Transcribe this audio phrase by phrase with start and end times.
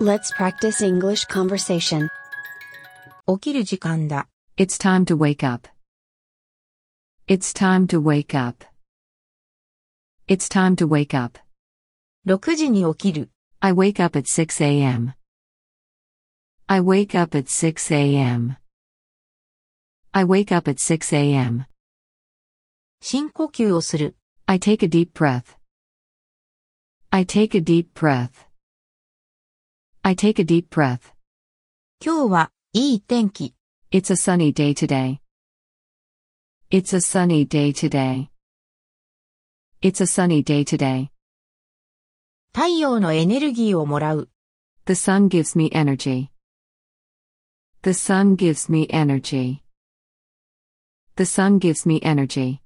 [0.00, 2.08] Let's practice English conversation.
[3.26, 4.28] 起きる時間だ。
[4.56, 5.68] It's time to wake up.
[7.26, 8.64] It's time to wake up.
[10.26, 11.38] It's time to wake up.
[12.26, 13.30] 6時に起きる。
[13.60, 15.14] I wake up at 6 a.m.
[16.66, 18.56] I wake up at 6 a.m.
[20.12, 21.66] I wake up at 6 a.m.
[23.00, 24.16] 深呼吸をする。
[24.46, 25.56] I take a deep breath.
[27.10, 28.46] I take a deep breath.
[30.02, 31.14] I take a deep breath.
[32.04, 33.54] 今日はいい天気。
[33.90, 35.18] It's a sunny day today.
[36.70, 38.28] It's a sunny day today.
[39.80, 41.08] It's a sunny day today.
[42.52, 44.28] 太陽のエネルギーをもらう。
[44.86, 46.28] The sun gives me energy.
[47.82, 49.60] The sun gives me energy.
[51.16, 52.58] The sun gives me energy.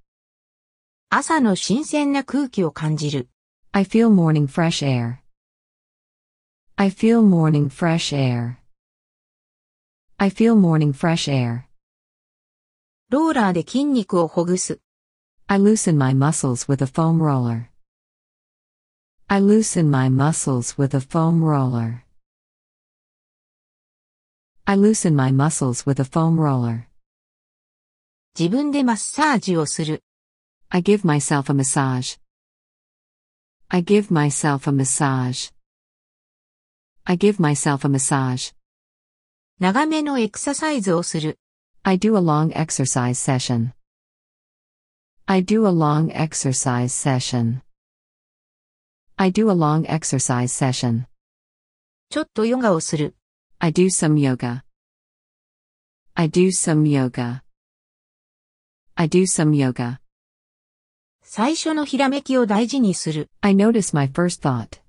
[1.11, 3.29] 朝の新鮮な空気を感じる。
[3.73, 5.19] I feel morning fresh air.
[6.77, 8.59] I feel morning fresh air.
[10.19, 11.69] I feel morning fresh air.
[13.11, 14.81] ローラーで筋肉をほぐす。
[15.47, 17.69] I loosen my muscles with a foam roller.
[19.29, 22.05] I loosen my muscles with a foam roller.
[24.65, 26.89] I loosen my muscles with a foam roller.
[28.39, 30.03] 自分でマッサージをする。
[30.69, 32.19] I give myself a massage.
[33.69, 35.51] I give myself a massage.
[37.05, 38.53] I give myself a massage.
[39.59, 41.39] 長めのエクササイズをする。
[41.83, 43.73] I do a long exercise session.
[45.27, 47.63] I do a long exercise session.
[49.17, 51.07] I do a long exercise session.
[52.11, 53.17] ちょっとヨガをする。
[53.59, 54.63] I do some yoga.
[56.15, 57.43] I do some yoga.
[58.95, 59.99] I do some yoga.
[61.23, 63.29] 最初のひらめきを大事にする。
[63.41, 64.81] I notice my first thought.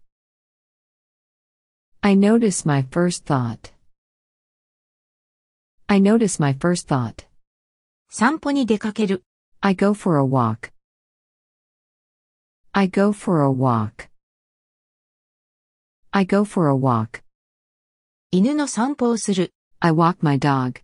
[2.03, 3.71] I notice my first thought.
[5.87, 7.27] I notice my first thought.
[8.09, 9.23] 散歩に出かける。
[9.61, 10.71] I go for a walk.
[12.71, 14.09] I go for a walk.
[16.11, 17.21] I go for a walk.
[18.31, 19.53] 犬の散歩をする。
[19.79, 20.81] I walk my dog.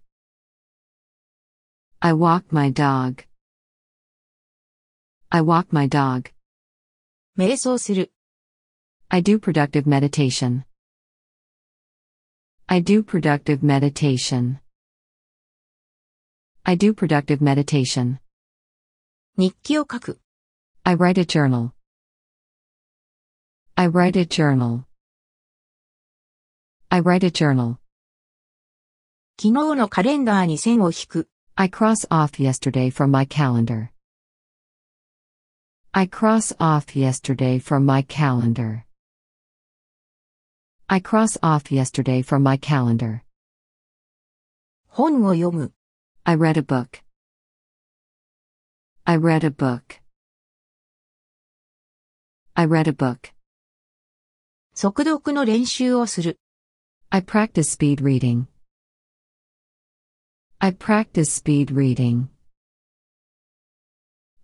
[1.99, 3.23] I walk my dog.
[5.29, 6.31] I walk my dog.
[7.37, 8.11] 瞑想する。
[9.09, 10.63] I do productive meditation.
[12.69, 14.59] I do productive meditation.
[16.63, 18.19] I do productive meditation.
[19.37, 20.19] 日記を書く。
[20.83, 21.71] I write a journal.
[23.75, 24.85] I write a journal.
[26.89, 27.77] I write a journal.
[29.37, 31.29] 昨日のカレンダーに線を引く。
[31.55, 33.89] I cross off yesterday from my calendar.
[35.91, 38.85] I cross off yesterday from my calendar.
[40.89, 43.21] I cross off yesterday from my calendar.
[44.87, 45.73] 本を読む。
[46.23, 47.03] I read a book.
[49.03, 50.01] I read a book.
[52.53, 53.33] I read a book.
[54.73, 56.39] 速読の練習をする。
[57.09, 58.45] I practice speed reading.
[60.59, 62.27] I practice speed reading.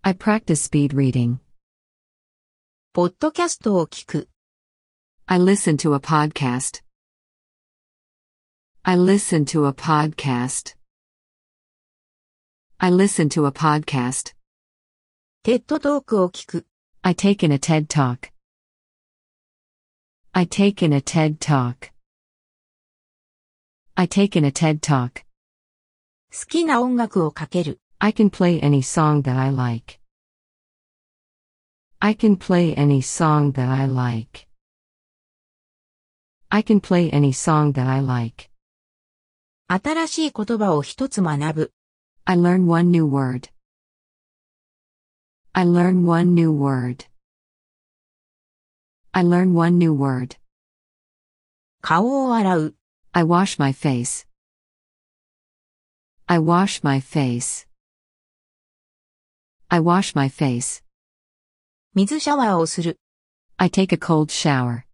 [0.02, 1.38] I practice speed reading.
[2.92, 4.28] ポッドキャストを聞く。
[5.26, 6.82] I listen to a podcast.
[8.84, 10.74] I listen to a podcast.
[12.80, 14.34] I listen to a podcast.
[15.44, 16.66] テッドトークを聞く。
[17.02, 18.30] I take in a TED Talk.
[20.32, 21.92] I take in a TED Talk.
[23.94, 25.24] I take in a TED Talk.
[26.30, 27.80] 好きな音楽をかける。
[27.98, 30.00] I can play any song that I like.
[32.00, 34.45] I can play any song that I like.
[36.50, 38.50] I can play any song that I like.
[39.68, 41.72] 新しい言葉を一つ学ぶ。
[42.24, 43.48] I learn one new word.
[45.52, 47.06] I learn one new word.
[49.12, 50.38] I learn one new word.
[51.80, 52.74] 顔を洗う。
[53.12, 54.26] I wash my face.
[56.26, 57.66] I wash my face.
[59.68, 60.82] I wash my face.
[61.94, 63.00] 水シャワーをする。
[63.56, 64.84] I take a cold shower.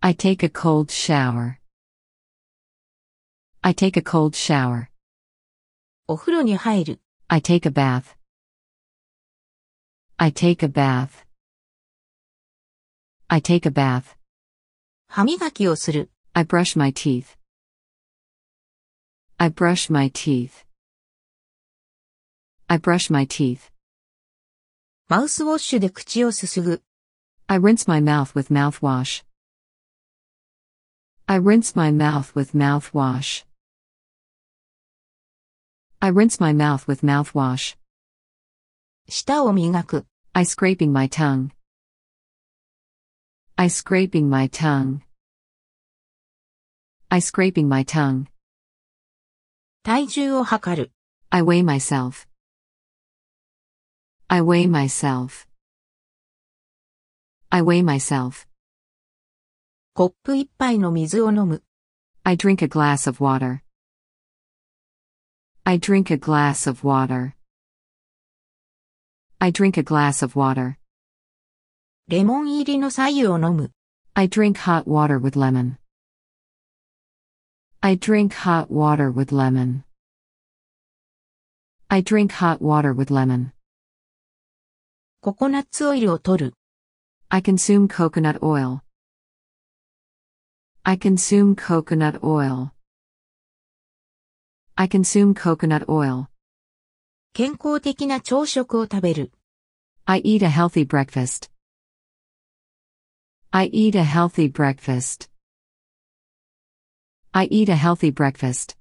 [0.00, 1.58] I take a cold shower.
[3.62, 4.88] I take a cold shower.
[6.06, 7.00] お風呂に入る。
[7.28, 8.16] I take a bath.
[10.16, 11.26] I take a bath.
[13.28, 14.16] I take a bath.
[15.08, 16.10] 歯磨きをする。
[16.32, 17.36] I brush my teeth.
[19.38, 20.64] I brush my teeth.
[22.68, 23.72] I brush my teeth.
[25.08, 26.82] マウスウォッシュで口をすすぐ。
[27.48, 29.24] I rinse my mouth with mouthwash.
[31.30, 33.44] I rinse my mouth with mouthwash.
[36.00, 37.76] I rinse my mouth with mouthwash.
[39.08, 40.06] 舌を磨く。
[40.32, 41.50] I scraping my tongue.
[43.56, 45.00] I scraping my tongue.
[47.08, 48.26] I scraping my tongue.
[49.82, 50.92] 体重を測る。
[51.30, 52.26] I weigh myself.
[54.28, 55.46] I weigh myself.
[57.48, 58.46] I weigh myself.
[59.94, 61.62] コップ一杯の水を飲む。
[62.22, 63.60] I drink a glass of water.
[65.64, 67.32] I drink a glass of water.
[69.38, 70.76] I drink a glass of water.
[72.08, 73.72] レモン入りの白湯を飲む。
[74.14, 75.76] I drink hot water with lemon.
[77.80, 79.82] I drink hot water with lemon.
[81.88, 83.52] I drink hot water with lemon.
[85.20, 86.54] ココナッツオイルを取る。
[87.28, 88.80] I consume coconut oil.
[90.84, 92.70] I consume coconut oil.
[94.76, 96.28] I consume coconut oil.
[97.32, 99.32] 健康的な朝食を食べる。
[100.04, 101.50] I eat a healthy breakfast.
[103.50, 105.28] I eat a healthy breakfast.
[107.32, 108.76] I eat a healthy breakfast.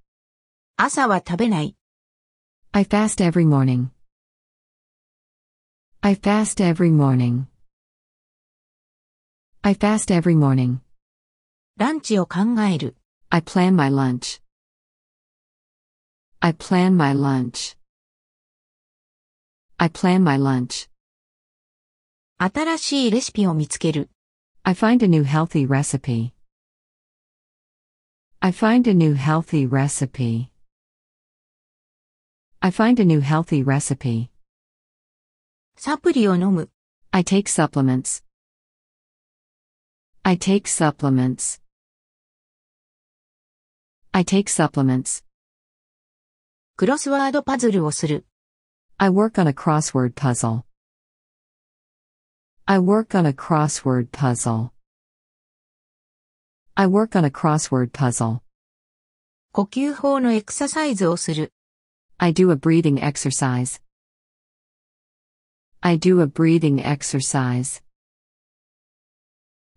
[0.77, 1.75] 朝は食べない。
[2.71, 3.89] I fast every morning.
[6.01, 7.47] I fast every morning.
[9.63, 10.81] I fast every morning.
[11.79, 12.95] ランチを考える。
[13.29, 14.41] I plan my lunch.
[16.39, 17.77] I plan my lunch.
[19.77, 20.89] I plan my lunch.
[22.37, 24.09] 新しいレシピを見つける。
[24.63, 26.31] I find a new healthy recipe.
[28.39, 30.49] I find a new healthy recipe.
[32.59, 34.29] I find a new healthy recipe.
[35.77, 36.69] サプリを飲む。
[37.11, 38.23] I take supplements.
[40.23, 41.58] I take supplements.
[44.11, 45.23] I take supplements.
[46.77, 48.25] クロスワードパズルをする。
[48.97, 50.63] I work on a crossword puzzle.
[52.65, 54.71] I work on a crossword puzzle.
[56.75, 58.41] I work on a crossword puzzle.
[59.51, 61.53] 呼吸法のエクササイズをする。
[62.17, 63.81] I do a breathing exercise.
[65.81, 67.81] I do a breathing exercise.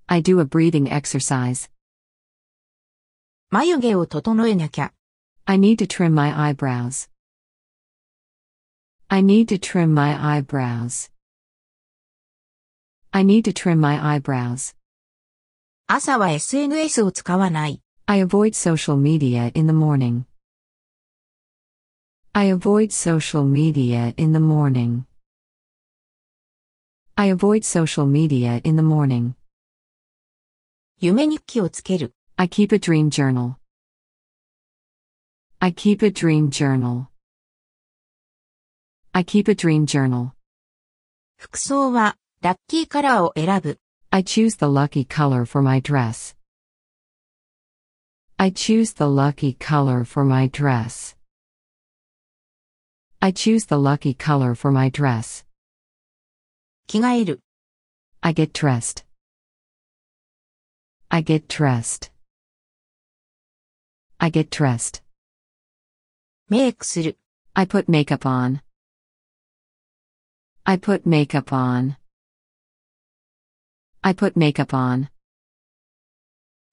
[0.07, 1.69] I do a breathing exercise.
[3.53, 4.93] 眉毛を整えなきゃ。
[5.47, 7.09] I need to trim my eyebrows.
[9.09, 11.11] I need to trim my eyebrows.
[13.11, 14.77] I need to trim my eyebrows.
[15.87, 17.81] 朝は SNS を使わない。
[18.05, 20.25] I avoid social media in the morning.
[22.33, 25.05] I avoid social media in the morning.
[27.15, 29.33] I avoid social media in the morning.
[31.01, 32.15] 夢日記をつける。
[32.37, 33.59] I keep a dream journal.
[35.61, 37.09] I keep a dream journal.
[39.13, 40.33] I keep a dream journal.
[41.37, 43.79] 服装は、ラッキーカラーを選ぶ。
[44.11, 46.37] I choose the lucky color for my dress.
[48.37, 51.17] I choose the lucky color for my dress.
[53.21, 55.45] I choose the lucky color for my dress.
[56.87, 57.41] 着替える。
[58.21, 59.05] I get dressed.
[61.09, 62.12] I get dressed.
[64.24, 65.04] I get dressed.
[66.48, 67.18] メイクする。
[67.54, 68.62] I put makeup on.
[70.64, 71.98] I put makeup on.
[74.02, 75.10] I put makeup on.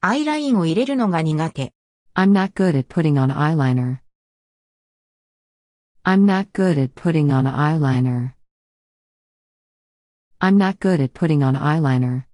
[0.01, 1.73] アイラインを入れるのが苦手。
[2.15, 3.99] I'm not good at putting on eyeliner.
[6.05, 8.35] I'm not good at putting on eyeliner.
[10.39, 12.27] I'm not good at putting on eyeliner.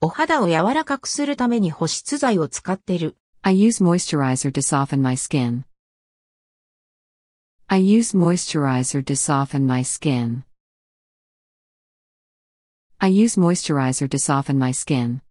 [0.00, 3.18] お肌を柔らかくするために保湿剤を使ってる。
[3.43, 5.65] I use moisturizer to soften my skin.
[7.69, 10.43] I use moisturizer to soften my skin.
[12.99, 15.21] I use moisturizer to soften my skin.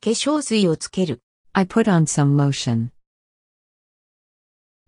[0.00, 1.22] 化粧水をつける。
[1.52, 2.90] I put on some lotion.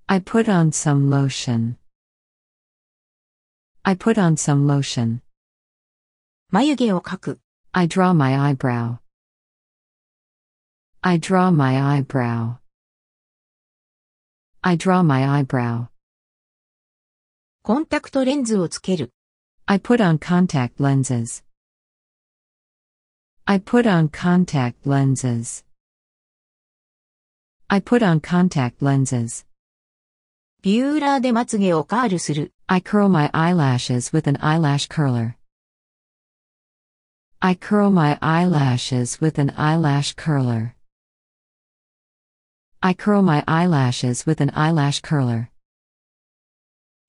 [0.06, 1.76] I put on some lotion.
[3.82, 5.20] I put on some lotion.
[6.50, 7.40] 眉毛を描く。
[7.72, 8.98] I draw my eyebrow.
[11.04, 12.58] I draw my eyebrow.
[14.62, 15.88] I draw my eyebrow.
[17.62, 19.10] コンタクトレンズをつける。
[19.64, 21.42] I put on contact lenses.
[23.46, 25.64] I put on contact lenses.
[27.68, 29.46] I put on contact lenses.
[30.60, 32.52] ビューラーでまつげをカールする。
[32.66, 35.36] I curl my eyelashes with an eyelash curler.
[37.40, 40.74] I curl my eyelashes with an eyelash curler.
[42.84, 45.50] I curl my eyelashes with an eyelash curler.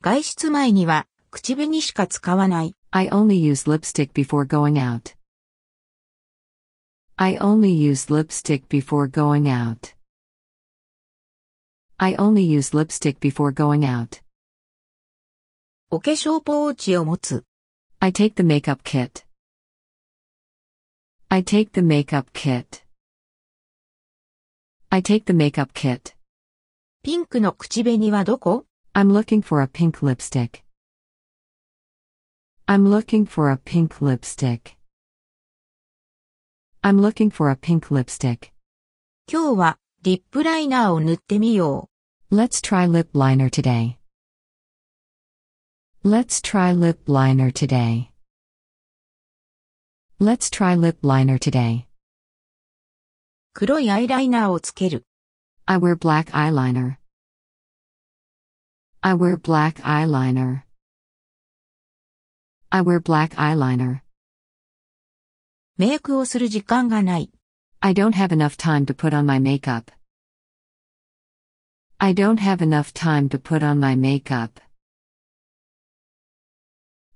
[0.02, 2.76] 外出前には口紅しか使わない。
[2.92, 5.16] I only use lipstick before going out.
[7.16, 9.94] I only use lipstick before going out.
[11.98, 14.22] I only use lipstick before going out.
[15.92, 17.46] お化粧ポーチを持つ。
[18.00, 19.24] I take the makeup kit.
[21.30, 22.84] I take the makeup kit.
[24.96, 26.16] I take the makeup kit.
[27.02, 30.64] ピンクの口紅はどこ I'm looking for a pink lipstick.
[32.68, 34.78] I'm looking for a pink lipstick.
[36.84, 38.52] I'm looking for a pink lipstick.
[39.32, 41.90] 今日はリップライナーを塗ってみよ
[42.32, 43.98] Let's try lip liner today.
[46.04, 48.10] Let's try lip liner today.
[50.20, 51.88] Let's try lip liner today.
[53.56, 53.56] う。
[53.56, 55.06] 黒いアイライナーをつける。
[55.66, 56.98] I wear black eyeliner.
[59.02, 60.62] I wear black eyeliner.
[62.70, 64.02] I wear black eyeliner.
[65.78, 67.32] メイクをする時間がない。
[67.80, 69.92] I don't have enough time to put on my makeup.
[71.98, 74.62] I don't have enough time to put on my makeup.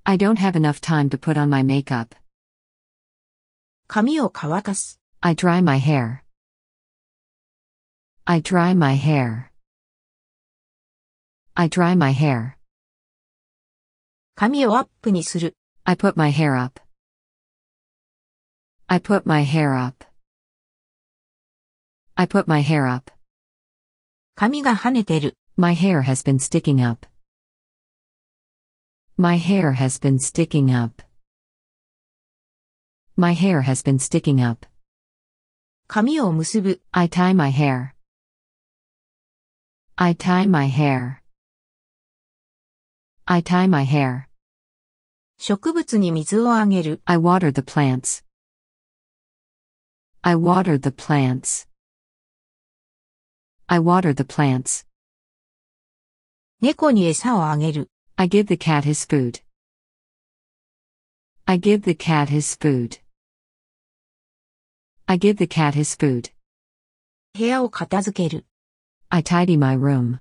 [0.04, 2.16] I don't have enough time to put on my makeup.
[3.88, 5.00] 髪を乾かす。
[5.22, 6.24] I dry my hair.
[8.30, 9.52] I dry my hair.
[11.56, 12.58] I dry my hair.
[14.36, 15.56] 髪をアップにする。
[15.84, 16.82] I put my hair up.
[18.88, 20.04] I put my hair up.
[22.16, 23.12] I put my hair up.
[24.36, 25.38] 髪が跳ねてる。
[25.56, 27.08] My hair has been sticking up.
[29.18, 31.02] My hair has been sticking up.
[33.16, 34.68] My hair has been sticking up.
[35.88, 36.82] 髪を結ぶ。
[36.92, 37.96] I tie my hair.
[40.00, 41.22] I tie my hair.
[43.26, 44.28] I tie my hair.
[45.38, 47.02] 植物に水をあげる。
[47.06, 48.24] I water the plants.
[50.22, 51.68] I water the plants.
[53.68, 54.86] I water the plants.
[56.62, 57.90] 猫に餌をあげる。
[58.16, 59.44] I give the cat his food.
[61.46, 63.00] I give the cat his food.
[65.06, 66.32] I give the cat his food.
[67.34, 68.46] 部屋を片付ける。
[69.10, 70.20] I tidy my room.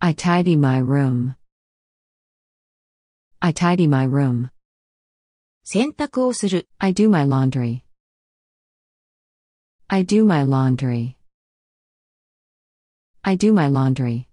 [0.00, 1.36] I tidy my room.
[3.40, 4.50] I tidy my room.
[5.64, 6.68] 洗濯をする。
[6.78, 7.82] I do my laundry.
[9.88, 11.16] I do my laundry.
[13.22, 14.26] I do my laundry.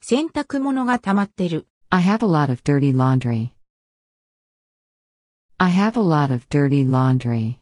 [0.00, 1.66] 洗濯物が溜まってる。
[1.90, 3.52] I have a lot of dirty laundry.
[5.58, 7.60] I have a lot of dirty laundry.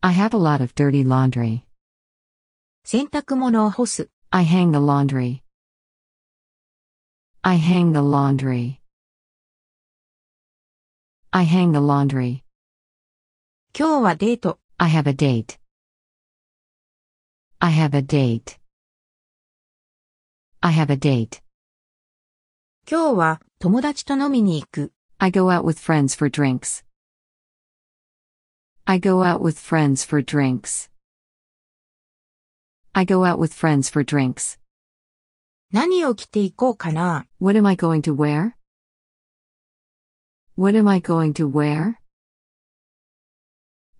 [0.00, 1.61] I have a lot of dirty laundry.
[2.84, 4.10] 洗濯物を干す。
[4.30, 5.42] I hang the laundry.
[7.42, 8.80] I hang the laundry.
[11.30, 12.42] I hang the laundry.
[13.78, 14.58] 今日はデート。
[14.78, 15.58] I have a date.
[17.60, 18.58] I have a date.
[20.60, 21.42] I have a date.
[22.90, 24.92] 今日は友達と飲みに行く。
[25.18, 26.84] I go out with friends for drinks.
[28.84, 30.90] I go out with friends for drinks.
[32.94, 34.58] I go out with friends for drinks.
[35.70, 38.54] 何を着て行こうかな What am I going to wear?
[40.56, 42.00] What am I going to wear?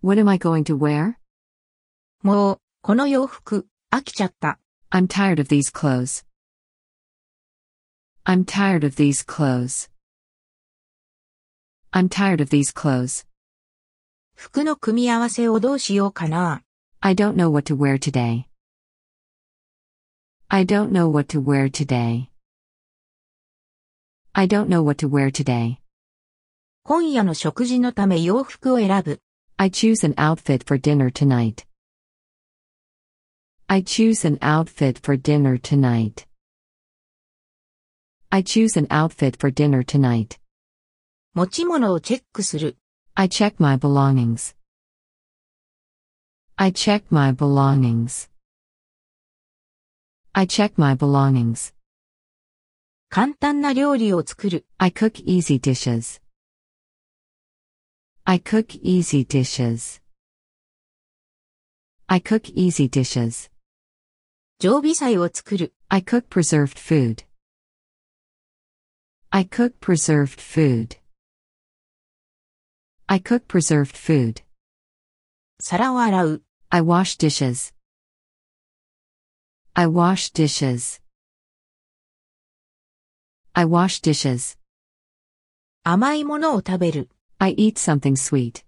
[0.03, 1.17] What am I going to wear?
[2.23, 4.59] もう、この洋服、飽きちゃった。
[4.91, 6.25] I'm tired of these clothes.
[8.25, 9.89] I'm tired of these clothes.
[11.93, 13.27] I'm tired of these clothes.
[14.35, 16.63] 服の組み合わせをどうしようかな
[17.01, 18.47] I don't know what to wear today.
[20.53, 22.31] I don't know what to wear today.
[24.35, 25.79] I don't know what to wear today.
[26.85, 29.21] 今夜の食事のため洋服を選ぶ。
[29.57, 31.67] I choose an outfit for dinner tonight.
[33.67, 36.27] I choose an outfit for dinner tonight.
[38.31, 40.39] I choose an outfit for dinner tonight.
[41.35, 42.79] 持ち物をチェックする。
[43.15, 44.55] I check my belongings.
[46.57, 48.31] I check my belongings.
[50.33, 51.75] I check my belongings.
[53.11, 54.67] 簡単な料理を作る。
[54.79, 56.21] I cook easy dishes.
[58.25, 60.03] I cook easy dishes.
[62.07, 63.51] I cook easy dishes.
[64.59, 65.75] 常備菜を作る。
[65.89, 67.25] I cook preserved food.
[69.31, 70.99] I cook preserved food.
[73.07, 74.43] I cook preserved food.
[75.61, 76.43] 皿を洗う。
[76.71, 77.72] I wash dishes.
[79.75, 81.01] I wash dishes.
[83.53, 84.59] I wash dishes.
[85.85, 87.11] 甘いものを食べる。
[87.39, 88.65] I eat something sweet.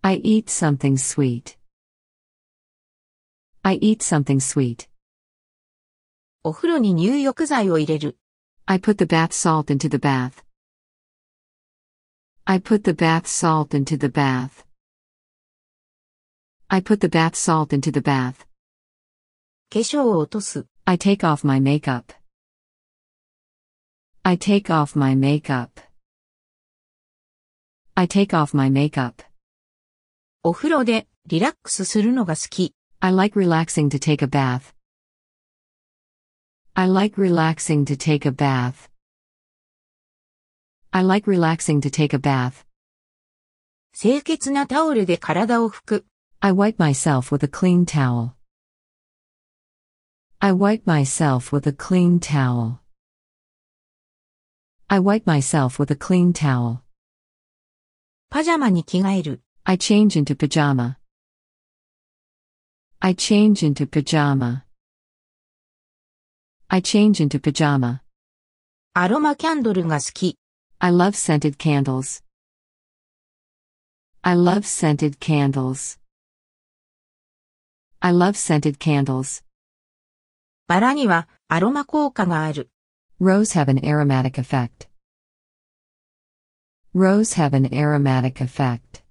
[0.00, 1.58] I eat something sweet.
[3.62, 4.88] I eat something sweet.
[6.42, 8.18] お風呂に入浴剤を入れる。
[8.66, 10.44] I put the bath salt into the bath.
[12.44, 14.66] I put the bath salt into the bath.
[16.68, 18.45] I put the bath salt into the bath.
[19.70, 20.66] 化粧を落とす。
[20.84, 22.14] I take off my makeup.
[24.22, 25.68] I take off my makeup.
[27.94, 29.24] I take off my makeup.
[30.42, 32.74] お風呂でリラックスするのが好き。
[33.00, 34.74] I like relaxing to take a bath.
[36.74, 38.90] I like relaxing to take a bath.
[40.90, 42.66] I like relaxing to take a bath.
[43.92, 46.06] 清潔なタオルで体を拭く。
[46.40, 48.30] I wipe myself with a clean towel.
[50.40, 52.80] I wipe myself with a clean towel.
[54.88, 56.82] I wipe myself with a clean towel.
[58.28, 59.42] パジャマに着替える。
[59.64, 60.96] I change into pajama.
[62.98, 64.64] I change into pajama.
[66.68, 68.00] I change into pajama.
[68.94, 70.38] アロマキャンドルが好き。
[70.78, 72.22] I love scented candles.
[74.22, 75.98] I love scented candles.
[78.00, 79.42] I love scented candles.
[80.66, 82.70] バラにはアロマ効果がある。
[83.20, 84.88] Rose have an aromatic effect.
[86.94, 89.02] Rose have an aromatic effect.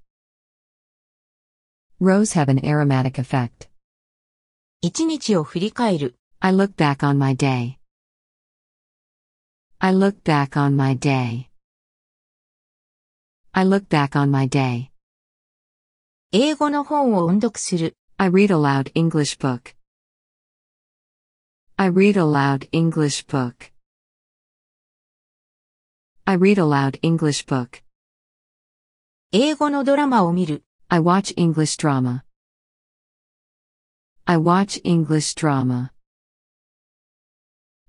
[2.00, 3.70] Rose have an aromatic effect.
[4.82, 6.16] 一日を振り返る。
[6.40, 7.78] I look back on my day.
[9.78, 11.50] I look back on my day.
[13.52, 14.90] I look back on my day.
[16.32, 17.96] 英語の本を音読する。
[18.18, 19.75] I read aloud English book.
[21.78, 23.72] I read aloud English book.
[26.28, 27.82] I read aloud English book.
[29.32, 30.64] 英語のドラマを見る。
[30.90, 32.24] I watch English drama.
[34.26, 35.92] I watch English drama.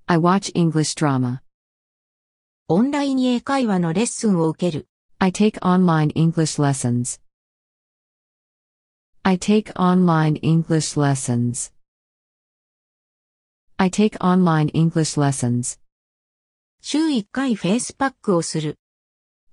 [0.07, 1.42] I watch English drama.
[2.68, 4.88] オンライン英会話のレッスンを受ける。
[5.18, 7.20] I take online English lessons.
[9.22, 11.72] I take online English lessons.
[13.79, 15.79] I take online English lessons.
[16.81, 18.79] 週1回フェイスパックをする。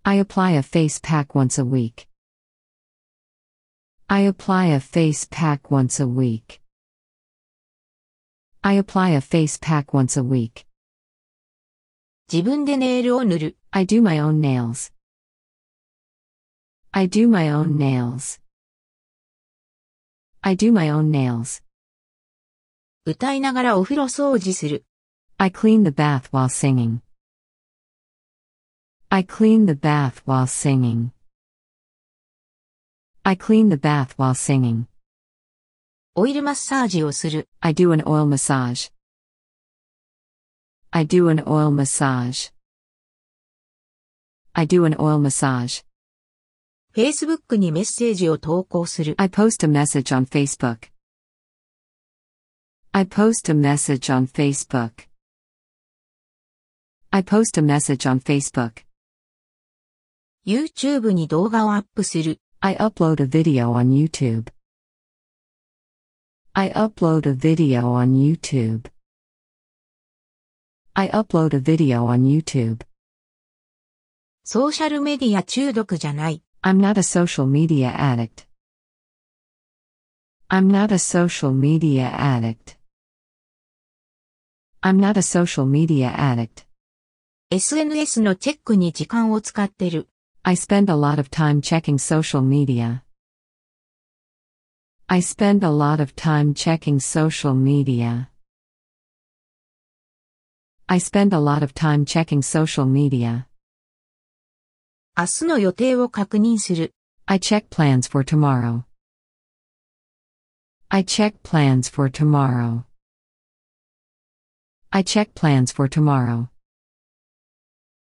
[0.04, 2.08] I apply a face pack once a week.
[4.08, 6.62] I apply a face pack once a week.
[8.62, 10.65] I apply a face pack once a week.
[12.32, 13.58] 自分でネイルを塗る。
[13.72, 14.91] I do my own nails.
[16.91, 18.39] I do my own nails.
[20.41, 21.62] I do my own nails.
[23.07, 24.87] 歌いながらお風呂掃除する。
[25.37, 27.01] I clean the bath while singing.
[29.11, 31.11] I clean the bath while singing.
[33.23, 34.87] I clean the bath while singing.
[36.14, 37.51] オイルマッサージをする。
[37.61, 38.90] I do an oil massage.
[40.90, 42.55] I do an oil massage.
[44.55, 45.85] I do an oil massage.
[46.95, 49.14] Facebook にメッセージを投稿する。
[49.19, 50.93] I post a message on Facebook.
[52.93, 55.08] I post a message on Facebook.
[57.13, 58.84] I post a message on Facebook.
[60.45, 62.41] YouTube に動画をアップする。
[62.60, 64.52] I upload a video on YouTube.
[66.54, 68.89] I upload a video on YouTube.
[70.93, 72.86] I upload a video on YouTube.
[74.43, 76.43] ソーシャルメディア中毒じゃない。
[76.63, 78.48] I'm not a social media addict.
[80.50, 82.78] I'm not a social media addict.
[84.84, 86.65] I'm not a social media addict.
[87.52, 90.08] SNS のチェックに時間を使ってる。
[90.43, 93.02] I spend a lot of time checking social media.
[95.08, 98.30] I spend a lot of time checking social media.
[100.88, 103.48] I spend a lot of time checking social media.
[105.17, 106.93] 明日の予定を確認する。
[107.26, 108.84] I check plans for tomorrow.
[110.88, 112.84] I check plans for tomorrow.
[114.93, 116.50] I check plans for tomorrow.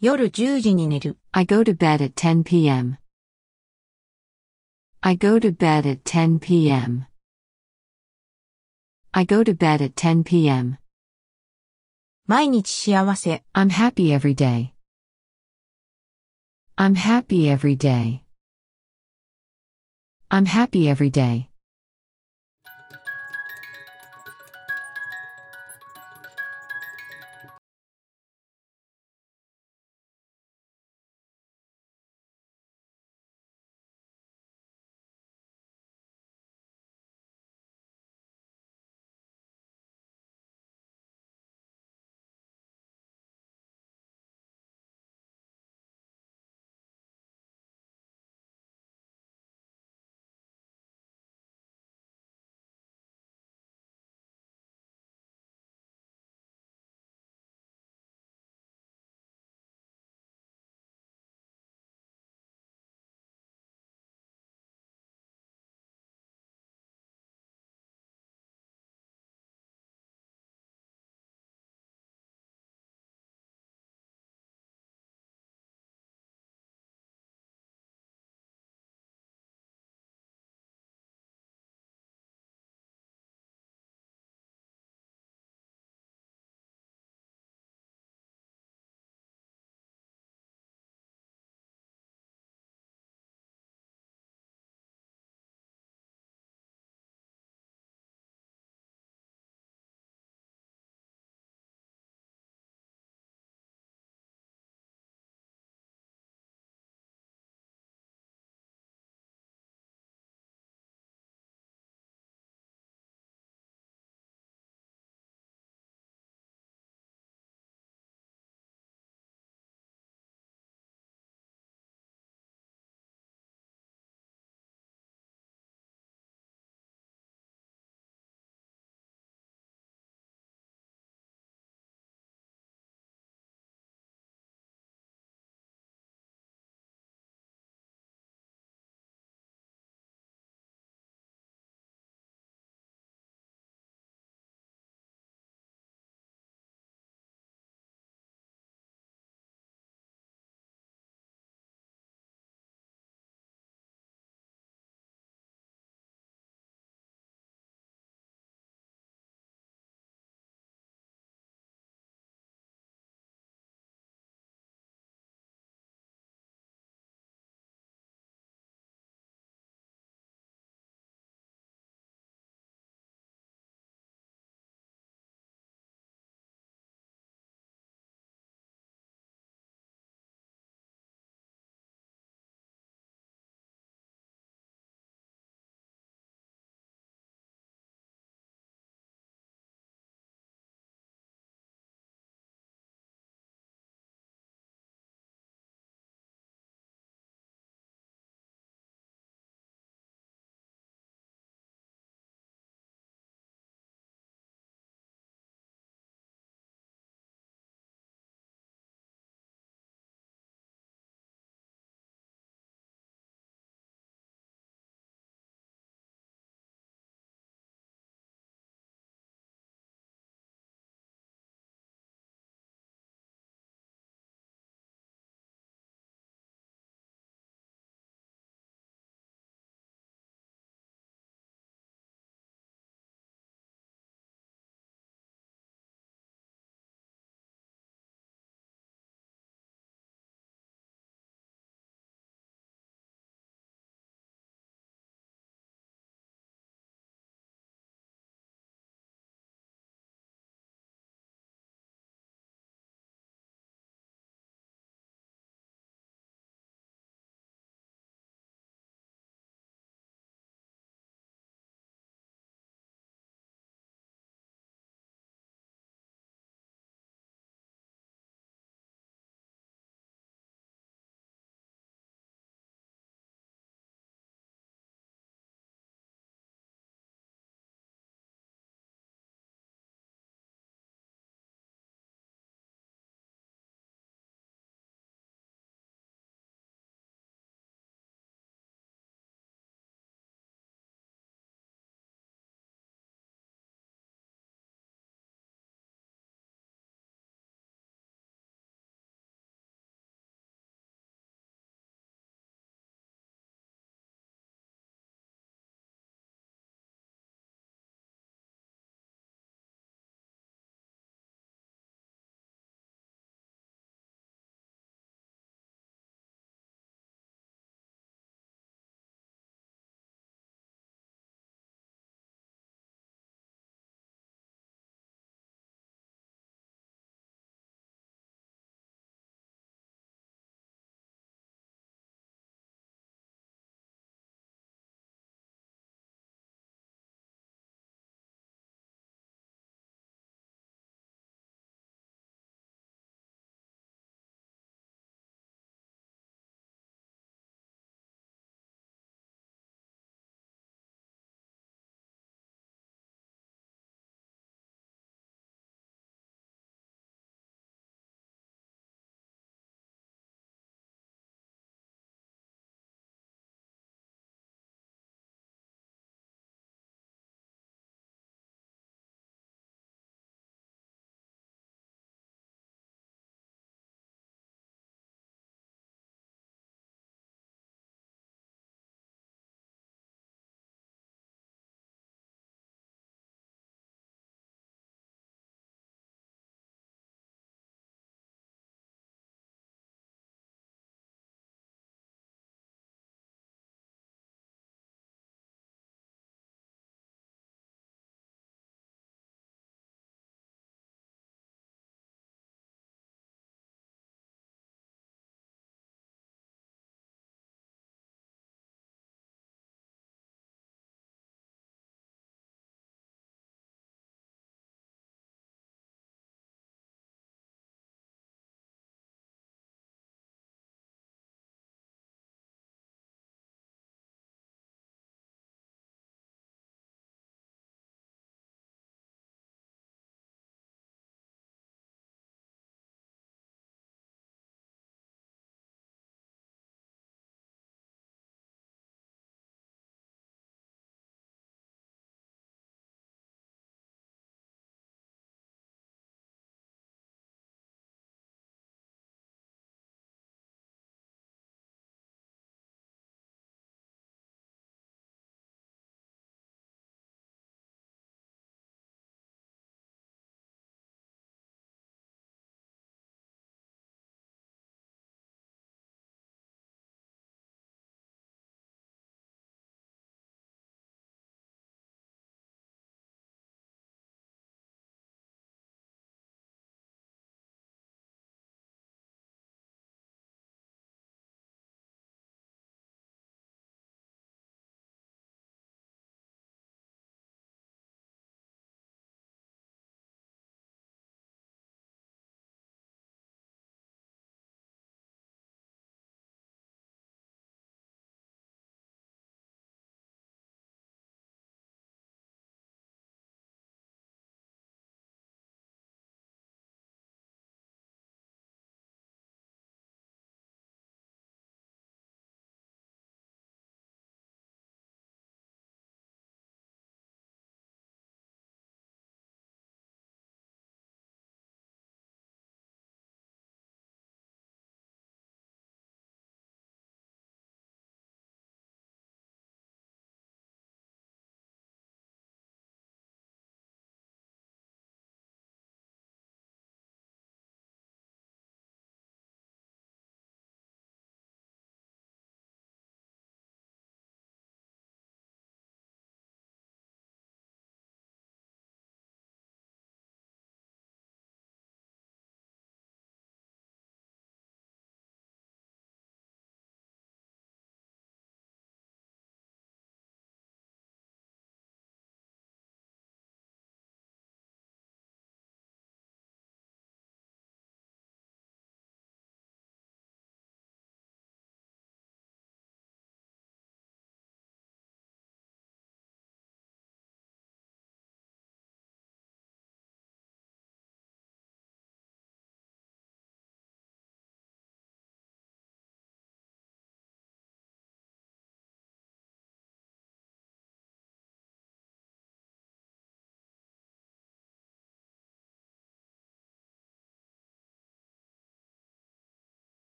[0.00, 1.18] 夜10時に寝る。
[1.32, 2.98] I go to bed at 10 p.m.
[5.00, 7.06] I go to bed at 10 p.m.
[9.12, 10.78] I go to bed at 10 p.m.
[12.26, 13.44] 毎日幸せ。
[13.52, 14.72] I'm happy every day.
[16.76, 18.24] I'm happy every day.
[20.28, 21.47] I'm happy every day.